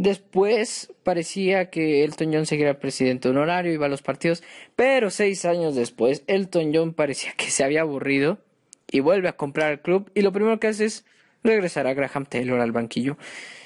Después 0.00 0.94
parecía 1.02 1.68
que 1.68 2.04
Elton 2.04 2.32
John 2.32 2.46
seguiría 2.46 2.80
presidente 2.80 3.28
honorario, 3.28 3.74
iba 3.74 3.84
a 3.84 3.90
los 3.90 4.00
partidos, 4.00 4.42
pero 4.74 5.10
seis 5.10 5.44
años 5.44 5.74
después 5.74 6.24
Elton 6.26 6.72
John 6.72 6.94
parecía 6.94 7.34
que 7.36 7.50
se 7.50 7.64
había 7.64 7.82
aburrido 7.82 8.38
y 8.90 9.00
vuelve 9.00 9.28
a 9.28 9.36
comprar 9.36 9.72
el 9.72 9.80
club 9.80 10.10
y 10.14 10.22
lo 10.22 10.32
primero 10.32 10.58
que 10.58 10.68
hace 10.68 10.86
es 10.86 11.04
regresar 11.44 11.86
a 11.86 11.92
Graham 11.92 12.24
Taylor 12.24 12.60
al 12.60 12.72
banquillo. 12.72 13.18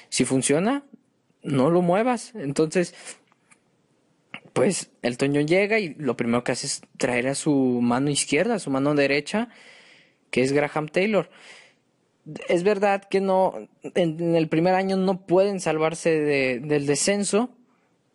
Si 0.09 0.25
funciona, 0.25 0.83
no 1.41 1.69
lo 1.69 1.81
muevas. 1.81 2.35
Entonces, 2.35 2.93
pues 4.51 4.91
Elton 5.03 5.35
John 5.35 5.47
llega 5.47 5.79
y 5.79 5.93
lo 5.93 6.17
primero 6.17 6.43
que 6.43 6.51
hace 6.51 6.67
es 6.67 6.81
traer 6.97 7.29
a 7.29 7.35
su 7.35 7.79
mano 7.81 8.09
izquierda, 8.09 8.55
a 8.55 8.59
su 8.59 8.71
mano 8.71 8.93
derecha, 8.93 9.47
que 10.31 10.41
es 10.41 10.51
Graham 10.51 10.89
Taylor. 10.89 11.29
Es 12.47 12.63
verdad 12.63 13.03
que 13.03 13.21
no, 13.21 13.53
en, 13.83 14.35
el 14.35 14.47
primer 14.47 14.73
año 14.73 14.97
no 14.97 15.25
pueden 15.25 15.59
salvarse 15.59 16.09
del 16.59 16.85
descenso, 16.87 17.51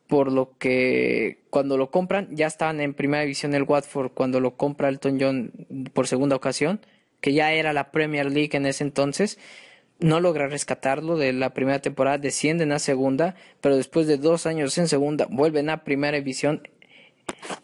por 0.09 0.33
lo 0.33 0.59
que 0.59 1.39
cuando 1.51 1.77
lo 1.77 1.91
compran, 1.93 2.29
ya 2.35 2.49
estaban 2.49 2.81
en 2.81 2.95
primera 2.95 3.23
división 3.23 3.55
el 3.55 3.63
Watford 3.63 4.11
cuando 4.13 4.41
lo 4.41 4.57
compra 4.57 4.89
Elton 4.89 5.19
John 5.21 5.53
por 5.93 6.09
segunda 6.09 6.35
ocasión, 6.35 6.81
que 7.21 7.33
ya 7.33 7.53
era 7.53 7.73
la 7.73 7.93
Premier 7.93 8.31
League 8.31 8.57
en 8.57 8.67
ese 8.67 8.83
entonces, 8.83 9.39
no 10.01 10.19
logra 10.19 10.49
rescatarlo 10.49 11.17
de 11.17 11.33
la 11.33 11.55
primera 11.55 11.81
temporada, 11.81 12.19
descienden 12.19 12.73
a 12.73 12.79
segunda, 12.79 13.37
pero 13.61 13.77
después 13.77 14.07
de 14.07 14.17
dos 14.17 14.47
años 14.47 14.77
en 14.79 14.89
segunda 14.89 15.27
vuelven 15.31 15.71
a 15.71 15.85
primera 15.85 16.17
división 16.17 16.63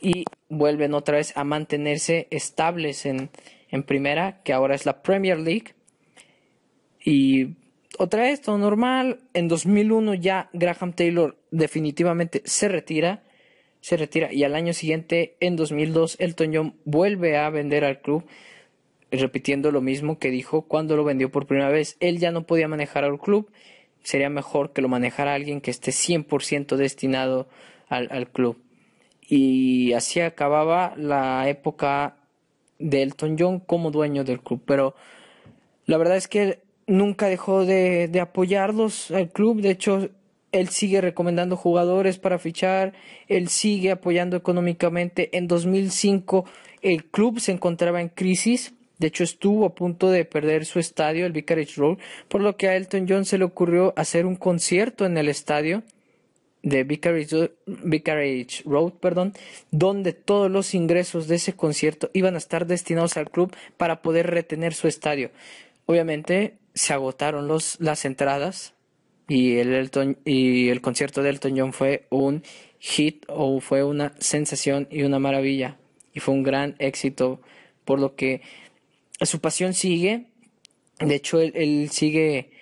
y 0.00 0.24
vuelven 0.48 0.94
otra 0.94 1.16
vez 1.16 1.36
a 1.36 1.44
mantenerse 1.44 2.28
estables 2.30 3.06
en, 3.06 3.30
en 3.70 3.82
primera, 3.82 4.42
que 4.44 4.52
ahora 4.52 4.74
es 4.74 4.86
la 4.86 5.02
Premier 5.02 5.40
League. 5.40 5.74
Y 7.06 7.54
otra 7.98 8.22
vez, 8.22 8.42
todo 8.42 8.58
normal. 8.58 9.20
En 9.32 9.46
2001 9.46 10.14
ya 10.14 10.50
Graham 10.52 10.92
Taylor 10.92 11.38
definitivamente 11.52 12.42
se 12.44 12.68
retira. 12.68 13.22
Se 13.80 13.96
retira 13.96 14.32
y 14.32 14.42
al 14.42 14.56
año 14.56 14.72
siguiente, 14.72 15.36
en 15.38 15.54
2002, 15.54 16.16
Elton 16.18 16.50
John 16.52 16.74
vuelve 16.84 17.38
a 17.38 17.48
vender 17.50 17.84
al 17.84 18.00
club, 18.00 18.24
repitiendo 19.12 19.70
lo 19.70 19.80
mismo 19.80 20.18
que 20.18 20.30
dijo 20.30 20.62
cuando 20.62 20.96
lo 20.96 21.04
vendió 21.04 21.30
por 21.30 21.46
primera 21.46 21.70
vez. 21.70 21.96
Él 22.00 22.18
ya 22.18 22.32
no 22.32 22.44
podía 22.44 22.66
manejar 22.66 23.04
al 23.04 23.20
club, 23.20 23.48
sería 24.02 24.28
mejor 24.28 24.72
que 24.72 24.82
lo 24.82 24.88
manejara 24.88 25.34
alguien 25.34 25.60
que 25.60 25.70
esté 25.70 25.92
100% 25.92 26.74
destinado 26.74 27.46
al, 27.88 28.08
al 28.10 28.28
club. 28.28 28.60
Y 29.28 29.92
así 29.92 30.18
acababa 30.18 30.94
la 30.96 31.48
época 31.48 32.16
de 32.80 33.02
Elton 33.02 33.36
John 33.38 33.60
como 33.60 33.92
dueño 33.92 34.24
del 34.24 34.40
club, 34.40 34.62
pero 34.66 34.96
la 35.84 35.98
verdad 35.98 36.16
es 36.16 36.26
que 36.26 36.65
nunca 36.86 37.28
dejó 37.28 37.64
de, 37.64 38.08
de 38.08 38.20
apoyarlos 38.20 39.10
al 39.10 39.30
club, 39.30 39.60
de 39.60 39.70
hecho 39.70 40.10
él 40.52 40.68
sigue 40.68 41.00
recomendando 41.00 41.56
jugadores 41.56 42.18
para 42.18 42.38
fichar, 42.38 42.94
él 43.28 43.48
sigue 43.48 43.90
apoyando 43.90 44.36
económicamente. 44.36 45.36
En 45.36 45.48
2005 45.48 46.44
el 46.82 47.04
club 47.04 47.40
se 47.40 47.52
encontraba 47.52 48.00
en 48.00 48.08
crisis, 48.08 48.74
de 48.98 49.08
hecho 49.08 49.24
estuvo 49.24 49.66
a 49.66 49.74
punto 49.74 50.10
de 50.10 50.24
perder 50.24 50.64
su 50.64 50.78
estadio, 50.78 51.26
el 51.26 51.32
Vicarage 51.32 51.74
Road, 51.76 51.98
por 52.28 52.40
lo 52.40 52.56
que 52.56 52.68
a 52.68 52.76
Elton 52.76 53.06
John 53.08 53.24
se 53.24 53.38
le 53.38 53.44
ocurrió 53.44 53.92
hacer 53.96 54.26
un 54.26 54.36
concierto 54.36 55.04
en 55.04 55.18
el 55.18 55.28
estadio 55.28 55.82
de 56.62 56.82
Vicarage, 56.82 58.62
Road, 58.64 58.94
perdón, 58.94 59.34
donde 59.70 60.12
todos 60.12 60.50
los 60.50 60.74
ingresos 60.74 61.28
de 61.28 61.36
ese 61.36 61.52
concierto 61.52 62.10
iban 62.12 62.34
a 62.34 62.38
estar 62.38 62.66
destinados 62.66 63.16
al 63.16 63.30
club 63.30 63.54
para 63.76 64.02
poder 64.02 64.30
retener 64.30 64.74
su 64.74 64.88
estadio. 64.88 65.30
Obviamente 65.84 66.54
se 66.76 66.92
agotaron 66.92 67.48
los, 67.48 67.80
las 67.80 68.04
entradas 68.04 68.74
y 69.26 69.56
el, 69.56 69.90
y 70.24 70.68
el 70.68 70.80
concierto 70.80 71.24
de 71.24 71.30
Elton 71.30 71.58
John 71.58 71.72
fue 71.72 72.06
un 72.10 72.44
hit 72.78 73.24
o 73.26 73.58
fue 73.58 73.82
una 73.82 74.14
sensación 74.20 74.86
y 74.88 75.02
una 75.02 75.18
maravilla 75.18 75.78
y 76.14 76.20
fue 76.20 76.34
un 76.34 76.44
gran 76.44 76.76
éxito 76.78 77.40
por 77.84 77.98
lo 77.98 78.14
que 78.14 78.42
su 79.20 79.40
pasión 79.40 79.74
sigue 79.74 80.26
de 81.00 81.14
hecho 81.16 81.40
él 81.40 81.88
sigue 81.90 82.52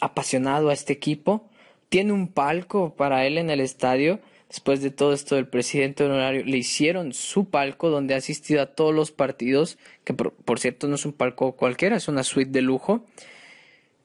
apasionado 0.00 0.68
a 0.68 0.72
este 0.72 0.92
equipo 0.92 1.50
tiene 1.92 2.12
un 2.14 2.28
palco 2.28 2.94
para 2.94 3.26
él 3.26 3.36
en 3.36 3.50
el 3.50 3.60
estadio. 3.60 4.18
Después 4.52 4.82
de 4.82 4.90
todo 4.90 5.14
esto 5.14 5.36
del 5.36 5.48
presidente 5.48 6.04
honorario, 6.04 6.44
le 6.44 6.58
hicieron 6.58 7.14
su 7.14 7.46
palco 7.46 7.88
donde 7.88 8.12
ha 8.12 8.18
asistido 8.18 8.60
a 8.60 8.66
todos 8.66 8.94
los 8.94 9.10
partidos, 9.10 9.78
que 10.04 10.12
por, 10.12 10.58
cierto 10.58 10.88
no 10.88 10.96
es 10.96 11.06
un 11.06 11.14
palco 11.14 11.52
cualquiera, 11.52 11.96
es 11.96 12.06
una 12.06 12.22
suite 12.22 12.50
de 12.50 12.60
lujo. 12.60 13.06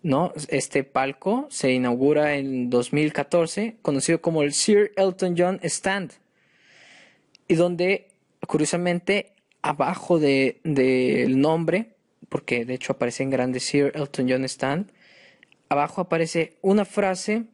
¿no? 0.04 0.32
Este 0.48 0.86
palco 0.86 1.48
se 1.50 1.74
inaugura 1.74 2.36
en 2.36 2.70
2014, 2.70 3.76
conocido 3.82 4.22
como 4.22 4.42
el 4.42 4.54
Sir 4.54 4.94
Elton 4.96 5.36
John 5.38 5.60
Stand, 5.64 6.14
y 7.50 7.56
donde, 7.56 8.08
curiosamente, 8.48 9.34
abajo 9.62 10.18
del 10.18 10.62
de, 10.64 11.26
nombre, 11.28 11.98
porque 12.30 12.64
de 12.64 12.76
hecho 12.76 12.94
aparece 12.94 13.22
en 13.22 13.32
grande 13.32 13.60
Sir 13.60 13.92
Elton 13.96 14.30
John 14.30 14.46
Stand, 14.46 14.94
abajo 15.68 16.00
aparece 16.00 16.56
una 16.62 16.86
frase 16.86 17.48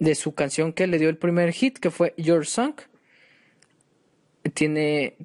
de 0.00 0.14
su 0.14 0.34
canción 0.34 0.72
que 0.72 0.86
le 0.86 0.98
dio 0.98 1.08
el 1.08 1.18
primer 1.18 1.52
hit, 1.52 1.78
que 1.78 1.90
fue 1.90 2.14
Your 2.16 2.46
Song. 2.46 2.74
Tiene, 4.54 5.16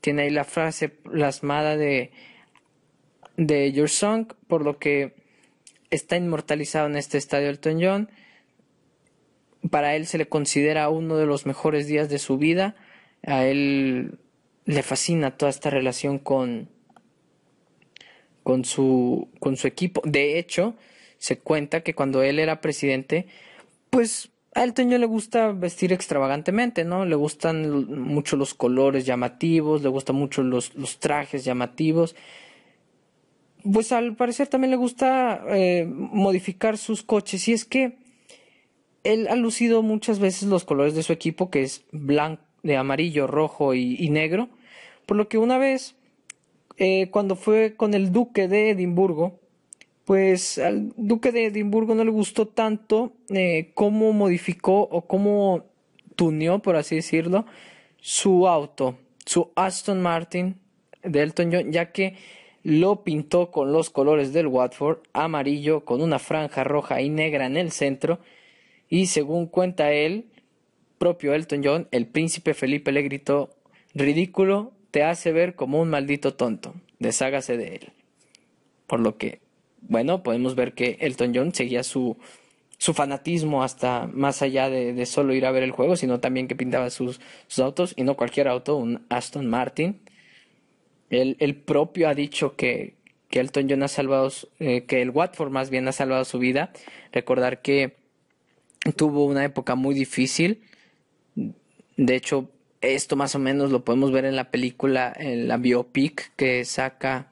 tiene 0.00 0.22
ahí 0.22 0.30
la 0.30 0.44
frase 0.44 0.88
plasmada 0.88 1.76
de, 1.76 2.10
de 3.36 3.72
Your 3.72 3.88
Song, 3.88 4.26
por 4.48 4.62
lo 4.62 4.78
que 4.78 5.14
está 5.90 6.16
inmortalizado 6.16 6.88
en 6.88 6.96
este 6.96 7.16
estadio 7.16 7.48
Elton 7.48 7.78
John. 7.80 8.10
Para 9.70 9.94
él 9.94 10.06
se 10.06 10.18
le 10.18 10.28
considera 10.28 10.88
uno 10.88 11.16
de 11.16 11.26
los 11.26 11.46
mejores 11.46 11.86
días 11.86 12.08
de 12.08 12.18
su 12.18 12.36
vida. 12.36 12.74
A 13.22 13.46
él 13.46 14.18
le 14.64 14.82
fascina 14.82 15.36
toda 15.36 15.50
esta 15.50 15.70
relación 15.70 16.18
con, 16.18 16.68
con, 18.42 18.64
su, 18.64 19.28
con 19.38 19.56
su 19.56 19.68
equipo. 19.68 20.02
De 20.04 20.40
hecho, 20.40 20.74
se 21.18 21.38
cuenta 21.38 21.82
que 21.82 21.94
cuando 21.94 22.24
él 22.24 22.40
era 22.40 22.60
presidente, 22.60 23.28
pues 23.94 24.32
a 24.56 24.64
Elton 24.64 24.90
John 24.90 25.00
le 25.00 25.06
gusta 25.06 25.52
vestir 25.52 25.92
extravagantemente, 25.92 26.84
¿no? 26.84 27.04
Le 27.04 27.14
gustan 27.14 27.86
mucho 28.02 28.34
los 28.34 28.52
colores 28.52 29.06
llamativos, 29.06 29.82
le 29.82 29.88
gustan 29.88 30.16
mucho 30.16 30.42
los, 30.42 30.72
trajes 30.98 31.44
llamativos. 31.44 32.16
Pues 33.62 33.92
al 33.92 34.16
parecer 34.16 34.48
también 34.48 34.72
le 34.72 34.76
gusta 34.76 35.44
eh, 35.48 35.86
modificar 35.88 36.76
sus 36.76 37.04
coches 37.04 37.46
y 37.46 37.52
es 37.52 37.64
que 37.64 37.96
él 39.04 39.28
ha 39.28 39.36
lucido 39.36 39.82
muchas 39.82 40.18
veces 40.18 40.48
los 40.48 40.64
colores 40.64 40.96
de 40.96 41.04
su 41.04 41.12
equipo, 41.12 41.48
que 41.48 41.62
es 41.62 41.84
blanco, 41.92 42.42
de 42.64 42.76
amarillo, 42.76 43.28
rojo 43.28 43.74
y, 43.74 44.08
negro, 44.08 44.48
por 45.06 45.16
lo 45.16 45.28
que 45.28 45.38
una 45.38 45.58
vez, 45.58 45.94
eh, 46.78 47.10
cuando 47.10 47.36
fue 47.36 47.76
con 47.76 47.94
el 47.94 48.10
duque 48.10 48.48
de 48.48 48.70
Edimburgo, 48.70 49.38
pues 50.04 50.58
al 50.58 50.92
duque 50.96 51.32
de 51.32 51.46
Edimburgo 51.46 51.94
no 51.94 52.04
le 52.04 52.10
gustó 52.10 52.46
tanto 52.46 53.12
eh, 53.30 53.72
cómo 53.74 54.12
modificó 54.12 54.82
o 54.82 55.06
cómo 55.06 55.64
tuneó, 56.16 56.60
por 56.60 56.76
así 56.76 56.96
decirlo, 56.96 57.46
su 58.00 58.46
auto, 58.46 58.98
su 59.24 59.50
Aston 59.56 60.02
Martin 60.02 60.56
de 61.02 61.22
Elton 61.22 61.50
John, 61.52 61.72
ya 61.72 61.92
que 61.92 62.16
lo 62.62 63.04
pintó 63.04 63.50
con 63.50 63.72
los 63.72 63.90
colores 63.90 64.32
del 64.32 64.46
Watford, 64.46 64.98
amarillo, 65.12 65.84
con 65.84 66.00
una 66.00 66.18
franja 66.18 66.64
roja 66.64 67.00
y 67.00 67.10
negra 67.10 67.46
en 67.46 67.56
el 67.56 67.70
centro, 67.70 68.20
y 68.88 69.06
según 69.06 69.46
cuenta 69.46 69.92
él, 69.92 70.26
propio 70.98 71.34
Elton 71.34 71.62
John, 71.64 71.88
el 71.90 72.06
príncipe 72.06 72.54
Felipe 72.54 72.92
le 72.92 73.02
gritó, 73.02 73.50
ridículo, 73.94 74.72
te 74.90 75.02
hace 75.02 75.32
ver 75.32 75.54
como 75.54 75.80
un 75.80 75.90
maldito 75.90 76.34
tonto, 76.34 76.74
deshágase 76.98 77.56
de 77.56 77.76
él. 77.76 77.92
Por 78.86 79.00
lo 79.00 79.16
que, 79.18 79.40
bueno, 79.88 80.22
podemos 80.22 80.54
ver 80.54 80.74
que 80.74 80.98
Elton 81.00 81.32
John 81.34 81.54
seguía 81.54 81.82
su, 81.82 82.16
su 82.78 82.94
fanatismo 82.94 83.62
hasta 83.62 84.06
más 84.12 84.42
allá 84.42 84.68
de, 84.70 85.06
solo 85.06 85.34
ir 85.34 85.46
a 85.46 85.50
ver 85.50 85.62
el 85.62 85.70
juego, 85.70 85.96
sino 85.96 86.20
también 86.20 86.48
que 86.48 86.56
pintaba 86.56 86.90
sus, 86.90 87.20
autos, 87.58 87.94
y 87.96 88.02
no 88.02 88.16
cualquier 88.16 88.48
auto, 88.48 88.76
un 88.76 89.04
Aston 89.08 89.46
Martin. 89.46 90.00
El, 91.10 91.54
propio 91.54 92.08
ha 92.08 92.14
dicho 92.14 92.56
que, 92.56 92.94
que 93.30 93.40
Elton 93.40 93.68
John 93.70 93.82
ha 93.84 93.88
salvado, 93.88 94.30
eh, 94.58 94.84
que 94.84 95.00
el 95.00 95.10
Watford 95.10 95.50
más 95.50 95.70
bien 95.70 95.86
ha 95.86 95.92
salvado 95.92 96.24
su 96.24 96.38
vida. 96.38 96.72
Recordar 97.12 97.62
que 97.62 97.94
tuvo 98.96 99.24
una 99.24 99.44
época 99.44 99.76
muy 99.76 99.94
difícil. 99.94 100.62
De 101.96 102.16
hecho, 102.16 102.50
esto 102.80 103.16
más 103.16 103.34
o 103.34 103.38
menos 103.38 103.70
lo 103.70 103.84
podemos 103.84 104.12
ver 104.12 104.24
en 104.24 104.36
la 104.36 104.50
película, 104.50 105.12
en 105.16 105.48
la 105.48 105.56
biopic 105.56 106.32
que 106.36 106.64
saca 106.64 107.30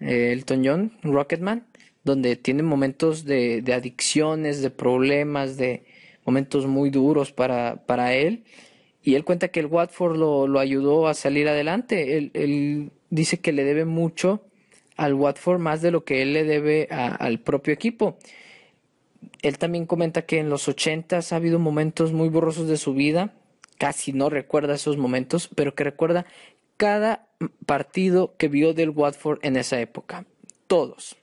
eh, 0.00 0.30
Elton 0.32 0.62
John, 0.64 0.92
Rocketman, 1.02 1.66
donde 2.08 2.36
tiene 2.36 2.62
momentos 2.62 3.24
de, 3.24 3.62
adicciones, 3.74 4.62
de 4.62 4.70
problemas, 4.70 5.56
de 5.56 5.84
momentos 6.24 6.66
muy 6.66 6.90
duros 6.90 7.32
para, 7.32 7.86
para 7.86 8.14
él. 8.14 8.44
Y 9.02 9.14
él 9.14 9.24
cuenta 9.24 9.48
que 9.48 9.60
el 9.60 9.66
Watford 9.66 10.16
lo, 10.16 10.58
ayudó 10.58 11.06
a 11.08 11.14
salir 11.14 11.48
adelante. 11.48 12.18
Él, 12.18 12.90
dice 13.10 13.38
que 13.40 13.52
le 13.52 13.64
debe 13.64 13.84
mucho 13.84 14.42
al 14.96 15.14
Watford 15.14 15.60
más 15.60 15.80
de 15.80 15.90
lo 15.90 16.04
que 16.04 16.22
él 16.22 16.32
le 16.34 16.44
debe 16.44 16.88
al 16.90 17.40
propio 17.40 17.72
equipo 17.72 18.18
él 19.42 19.58
también 19.58 19.86
comenta 19.86 20.22
que 20.22 20.38
en 20.38 20.50
los 20.50 20.68
ochentas 20.68 21.32
ha 21.32 21.36
habido 21.36 21.58
momentos 21.58 22.12
muy 22.12 22.28
borrosos 22.28 22.68
de 22.68 22.76
su 22.76 22.94
vida, 22.94 23.34
casi 23.78 24.12
no 24.12 24.30
recuerda 24.30 24.74
esos 24.74 24.96
momentos, 24.96 25.48
pero 25.54 25.74
que 25.74 25.84
recuerda 25.84 26.26
cada 26.76 27.28
partido 27.66 28.34
que 28.36 28.48
vio 28.48 28.74
del 28.74 28.90
Watford 28.90 29.38
en 29.42 29.56
esa 29.56 29.80
época. 29.80 30.24
Todos. 30.66 31.16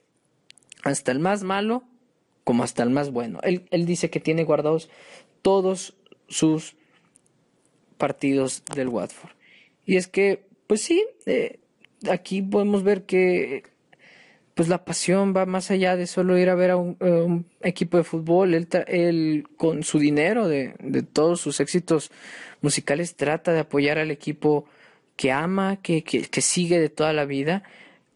Hasta 0.86 1.12
el 1.12 1.20
más 1.20 1.44
malo 1.44 1.84
como 2.46 2.64
hasta 2.64 2.84
el 2.84 2.92
más 2.92 3.12
bueno. 3.12 3.40
Él, 3.44 3.86
dice 3.86 4.10
que 4.10 4.22
tiene 4.22 4.46
guardados 4.46 4.90
todos 5.42 5.98
sus 6.28 6.78
partidos 7.98 8.64
del 8.74 8.88
Watford. 8.88 9.32
Y 9.86 9.98
es 9.98 10.08
que, 10.08 10.46
pues 10.68 10.82
sí, 10.82 11.04
eh, 11.26 11.60
aquí 12.08 12.42
podemos 12.42 12.84
ver 12.84 13.06
que 13.06 13.64
pues 14.56 14.70
la 14.70 14.86
pasión 14.86 15.34
va 15.36 15.46
más 15.46 15.70
allá 15.70 15.98
de 15.98 16.08
solo 16.08 16.38
ir 16.38 16.50
a 16.50 16.56
ver 16.56 16.72
a 16.72 16.78
un, 16.78 16.98
eh, 17.02 17.68
equipo 17.68 17.98
de 17.98 18.04
fútbol. 18.06 18.54
Él, 18.54 19.48
con 19.58 19.84
su 19.84 20.00
dinero, 20.00 20.48
de, 20.48 20.74
todos 21.12 21.42
sus 21.42 21.60
éxitos 21.60 22.10
musicales, 22.62 23.16
trata 23.16 23.52
de 23.52 23.60
apoyar 23.60 23.98
al 23.98 24.12
equipo 24.12 24.66
que 25.18 25.32
ama, 25.32 25.82
que, 25.82 26.04
que, 26.04 26.42
sigue 26.42 26.80
de 26.80 26.90
toda 26.90 27.12
la 27.12 27.26
vida. 27.26 27.64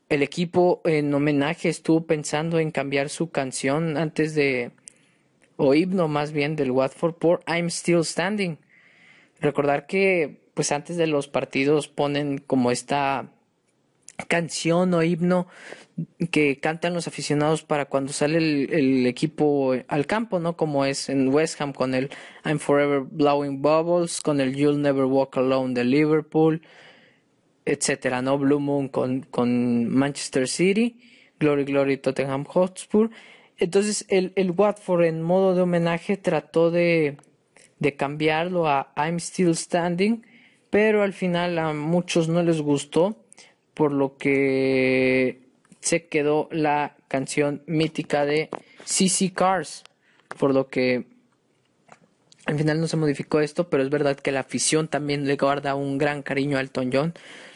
El 0.09 0.23
equipo 0.23 0.81
en 0.85 1.13
homenaje 1.13 1.69
estuvo 1.69 2.05
pensando 2.07 2.59
en 2.59 2.71
cambiar 2.71 3.09
su 3.09 3.29
canción 3.29 3.95
antes 3.95 4.33
de, 4.33 4.71
o 5.55 5.75
himno 5.75 6.07
más 6.07 6.31
bien 6.31 6.55
del 6.55 6.71
Watford 6.71 7.13
por 7.13 7.43
I'm 7.47 7.67
Still 7.67 8.03
Standing. 8.03 8.57
Recordar 9.39 9.85
que 9.85 10.41
pues 10.55 10.71
antes 10.71 10.97
de 10.97 11.07
los 11.07 11.27
partidos 11.27 11.87
ponen 11.87 12.39
como 12.39 12.71
esta 12.71 13.31
canción 14.27 14.93
o 14.93 15.03
himno 15.03 15.47
que 16.31 16.59
cantan 16.59 16.93
los 16.93 17.07
aficionados 17.07 17.63
para 17.63 17.85
cuando 17.85 18.11
sale 18.11 18.37
el, 18.37 19.05
equipo 19.05 19.73
al 19.87 20.05
campo, 20.05 20.39
¿no? 20.39 20.57
Como 20.57 20.85
es 20.85 21.09
en 21.09 21.29
West 21.29 21.61
Ham 21.61 21.71
con 21.71 21.93
el 21.93 22.09
I'm 22.43 22.59
Forever 22.59 23.01
Blowing 23.01 23.61
Bubbles, 23.61 24.21
con 24.21 24.41
el 24.41 24.55
You'll 24.55 24.81
Never 24.81 25.05
Walk 25.05 25.37
Alone 25.37 25.73
de 25.73 25.83
Liverpool, 25.83 26.61
etcétera, 27.69 28.21
¿no? 28.21 28.37
Blue 28.37 28.59
Moon 28.59 28.87
con, 28.87 29.21
con 29.21 29.87
Manchester 29.87 30.47
City, 30.47 30.99
Glory 31.39 31.65
Glory 31.65 31.97
Tottenham 31.97 32.43
Hotspur. 32.45 33.11
Entonces 33.57 34.05
el, 34.09 34.33
el 34.35 34.51
Watford 34.51 35.03
en 35.03 35.21
modo 35.21 35.53
de 35.53 35.61
homenaje 35.61 36.17
trató 36.17 36.71
de, 36.71 37.17
de 37.77 37.95
cambiarlo 37.95 38.67
a 38.67 38.91
I'm 38.97 39.17
Still 39.19 39.55
Standing, 39.55 40.25
pero 40.69 41.03
al 41.03 41.13
final 41.13 41.59
a 41.59 41.73
muchos 41.73 42.27
no 42.27 42.41
les 42.41 42.61
gustó 42.61 43.17
por 43.75 43.93
lo 43.93 44.17
que 44.17 45.41
se 45.79 46.07
quedó 46.07 46.49
la 46.51 46.95
canción 47.07 47.61
mítica 47.67 48.25
de 48.25 48.49
CC 48.83 49.31
Cars, 49.31 49.83
por 50.37 50.53
lo 50.53 50.67
que 50.67 51.05
al 52.45 52.57
final 52.57 52.81
no 52.81 52.87
se 52.87 52.97
modificó 52.97 53.41
esto, 53.41 53.69
pero 53.69 53.83
es 53.83 53.89
verdad 53.89 54.17
que 54.17 54.31
la 54.31 54.39
afición 54.39 54.87
también 54.87 55.27
le 55.27 55.35
guarda 55.35 55.75
un 55.75 55.99
gran 55.99 56.23
cariño 56.23 56.57
a 56.57 56.61
Elton 56.61 56.89
John, 56.91 57.13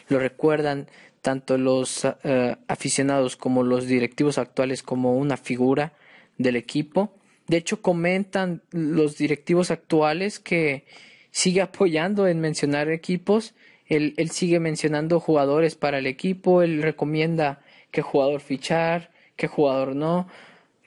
lo 0.08 0.20
recuerdan 0.20 0.88
tanto 1.22 1.58
los 1.58 2.06
eh, 2.24 2.56
aficionados 2.68 3.36
como 3.36 3.64
los 3.64 3.88
directivos 3.88 4.38
actuales 4.38 4.84
como 4.84 5.18
una 5.18 5.38
figura 5.38 5.94
del 6.38 6.56
equipo. 6.56 7.14
De 7.48 7.58
hecho, 7.58 7.82
comentan 7.82 8.62
los 8.72 9.18
directivos 9.18 9.72
actuales 9.72 10.40
que 10.40 10.86
sigue 11.32 11.62
apoyando 11.62 12.28
en 12.28 12.40
mencionar 12.40 12.90
equipos 12.90 13.54
él, 13.96 14.30
sigue 14.32 14.60
mencionando 14.60 15.20
jugadores 15.20 15.76
para 15.76 16.00
el 16.00 16.08
equipo, 16.08 16.62
él 16.62 16.82
recomienda 16.82 17.62
qué 17.92 18.02
jugador 18.02 18.42
fichar, 18.42 19.12
qué 19.36 19.48
jugador 19.48 19.96
no. 19.96 20.28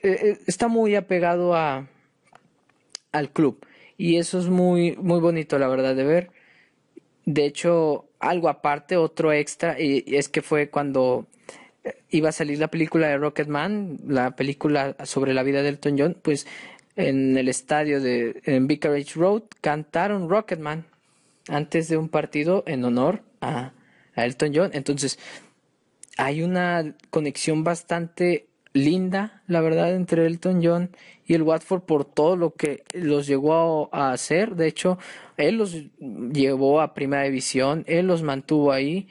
Eh, 0.02 0.18
eh, 0.22 0.38
está 0.46 0.68
muy 0.68 0.94
apegado 0.94 1.54
a, 1.54 1.88
al 3.12 3.30
club 3.30 3.64
y 3.96 4.16
eso 4.16 4.38
es 4.38 4.48
muy, 4.48 4.96
muy 4.96 5.20
bonito, 5.20 5.58
la 5.58 5.68
verdad, 5.68 5.94
de 5.94 6.04
ver. 6.04 6.30
De 7.24 7.44
hecho, 7.44 8.05
algo 8.18 8.48
aparte, 8.48 8.96
otro 8.96 9.32
extra, 9.32 9.80
y, 9.80 10.04
es 10.06 10.28
que 10.28 10.42
fue 10.42 10.70
cuando 10.70 11.26
eh, 11.84 11.94
iba 12.10 12.30
a 12.30 12.32
salir 12.32 12.58
la 12.58 12.68
película 12.68 13.08
de 13.08 13.18
Rocketman, 13.18 13.98
la 14.06 14.36
película 14.36 14.96
sobre 15.04 15.34
la 15.34 15.42
vida 15.42 15.62
de 15.62 15.70
Elton 15.70 15.96
John, 15.98 16.16
pues 16.20 16.46
en 16.96 17.36
el 17.36 17.48
estadio 17.48 18.00
de 18.00 18.40
Vicarage 18.62 19.14
Road 19.16 19.42
cantaron 19.60 20.30
Rocketman 20.30 20.86
antes 21.48 21.88
de 21.88 21.96
un 21.96 22.08
partido 22.08 22.64
en 22.66 22.84
honor 22.84 23.22
a, 23.40 23.72
Elton 24.16 24.52
John. 24.54 24.70
Entonces, 24.72 25.18
hay 26.16 26.42
una 26.42 26.94
conexión 27.10 27.64
bastante 27.64 28.46
linda, 28.76 29.42
la 29.46 29.60
verdad, 29.60 29.94
entre 29.94 30.26
Elton 30.26 30.60
John 30.62 30.90
y 31.26 31.34
el 31.34 31.42
Watford 31.42 31.82
por 31.82 32.04
todo 32.04 32.36
lo 32.36 32.54
que 32.54 32.82
los 32.92 33.26
llegó 33.26 33.88
a, 33.92 34.12
hacer. 34.12 34.54
De 34.56 34.68
hecho, 34.68 34.98
él 35.36 35.56
los 35.56 35.76
llevó 35.98 36.80
a 36.80 36.94
Primera 36.94 37.24
División, 37.24 37.84
él 37.86 38.06
los 38.06 38.22
mantuvo 38.22 38.72
ahí. 38.72 39.08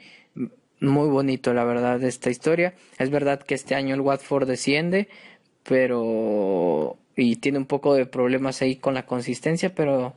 Muy 0.80 1.08
bonito, 1.08 1.54
la 1.54 1.64
verdad, 1.64 2.02
esta 2.02 2.30
historia. 2.30 2.74
Es 2.98 3.10
verdad 3.10 3.42
que 3.42 3.54
este 3.54 3.74
año 3.74 3.94
el 3.94 4.00
Watford 4.00 4.46
desciende, 4.46 5.08
pero... 5.62 6.96
y 7.16 7.36
tiene 7.36 7.58
un 7.58 7.66
poco 7.66 7.94
de 7.94 8.06
problemas 8.06 8.62
ahí 8.62 8.76
con 8.76 8.94
la 8.94 9.06
consistencia, 9.06 9.74
pero 9.74 10.14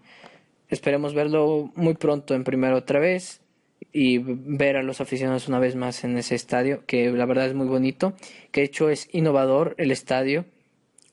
Esperemos 0.69 1.15
verlo 1.15 1.71
muy 1.75 1.95
pronto 1.95 2.35
en 2.35 2.43
primero 2.43 2.77
otra 2.77 2.99
vez 2.99 3.41
y 3.91 4.19
ver 4.19 4.77
a 4.77 4.83
los 4.83 5.01
aficionados 5.01 5.47
una 5.47 5.59
vez 5.59 5.75
más 5.75 6.03
en 6.03 6.17
ese 6.17 6.35
estadio, 6.35 6.85
que 6.85 7.11
la 7.11 7.25
verdad 7.25 7.47
es 7.47 7.53
muy 7.53 7.67
bonito, 7.67 8.13
que 8.51 8.61
de 8.61 8.67
hecho 8.67 8.89
es 8.89 9.09
innovador 9.11 9.75
el 9.77 9.91
estadio 9.91 10.45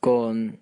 con 0.01 0.59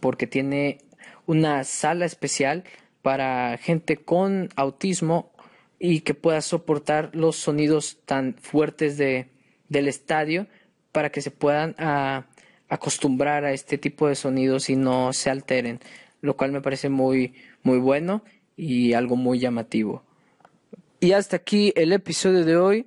porque 0.00 0.26
tiene 0.26 0.78
una 1.26 1.64
sala 1.64 2.04
especial 2.04 2.64
para 3.02 3.56
gente 3.58 3.96
con 3.96 4.50
autismo 4.56 5.32
y 5.78 6.00
que 6.00 6.14
pueda 6.14 6.40
soportar 6.40 7.10
los 7.14 7.36
sonidos 7.36 7.98
tan 8.04 8.34
fuertes 8.34 8.98
de, 8.98 9.28
del 9.68 9.88
estadio 9.88 10.46
para 10.92 11.10
que 11.10 11.22
se 11.22 11.30
puedan 11.30 11.74
ah, 11.78 12.26
acostumbrar 12.68 13.44
a 13.44 13.52
este 13.52 13.78
tipo 13.78 14.08
de 14.08 14.14
sonidos 14.14 14.68
y 14.68 14.76
no 14.76 15.12
se 15.12 15.30
alteren 15.30 15.80
lo 16.20 16.36
cual 16.36 16.52
me 16.52 16.60
parece 16.60 16.88
muy, 16.88 17.34
muy 17.62 17.78
bueno 17.78 18.22
y 18.56 18.92
algo 18.92 19.16
muy 19.16 19.38
llamativo. 19.38 20.02
Y 21.00 21.12
hasta 21.12 21.36
aquí 21.36 21.72
el 21.76 21.92
episodio 21.92 22.44
de 22.44 22.56
hoy. 22.56 22.86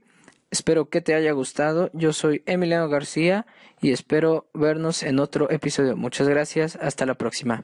Espero 0.50 0.90
que 0.90 1.00
te 1.00 1.16
haya 1.16 1.32
gustado. 1.32 1.90
Yo 1.94 2.12
soy 2.12 2.44
Emiliano 2.46 2.90
García 2.90 3.46
y 3.82 3.92
espero 3.92 4.50
vernos 4.54 5.02
en 5.04 5.20
otro 5.20 5.50
episodio. 5.50 5.96
Muchas 5.96 6.28
gracias. 6.28 6.76
Hasta 6.76 7.06
la 7.06 7.16
próxima. 7.16 7.60